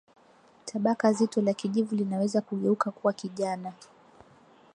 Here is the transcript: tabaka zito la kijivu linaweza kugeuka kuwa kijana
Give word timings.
tabaka 0.65 1.13
zito 1.13 1.41
la 1.41 1.53
kijivu 1.53 1.95
linaweza 1.95 2.41
kugeuka 2.41 2.91
kuwa 2.91 3.13
kijana 3.13 3.73